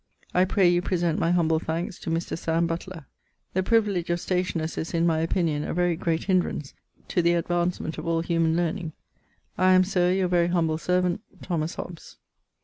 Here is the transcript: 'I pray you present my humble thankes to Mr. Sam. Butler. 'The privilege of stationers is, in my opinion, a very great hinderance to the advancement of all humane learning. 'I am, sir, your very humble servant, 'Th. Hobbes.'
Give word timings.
'I 0.33 0.45
pray 0.45 0.67
you 0.67 0.81
present 0.81 1.19
my 1.19 1.29
humble 1.29 1.59
thankes 1.59 1.99
to 1.99 2.09
Mr. 2.09 2.35
Sam. 2.35 2.65
Butler. 2.65 3.05
'The 3.53 3.61
privilege 3.61 4.09
of 4.09 4.19
stationers 4.19 4.75
is, 4.75 4.95
in 4.95 5.05
my 5.05 5.19
opinion, 5.19 5.63
a 5.63 5.75
very 5.75 5.95
great 5.95 6.23
hinderance 6.23 6.73
to 7.09 7.21
the 7.21 7.35
advancement 7.35 7.99
of 7.99 8.07
all 8.07 8.21
humane 8.21 8.57
learning. 8.57 8.93
'I 9.59 9.73
am, 9.73 9.83
sir, 9.83 10.11
your 10.11 10.27
very 10.27 10.47
humble 10.47 10.79
servant, 10.79 11.21
'Th. 11.43 11.75
Hobbes.' 11.75 12.17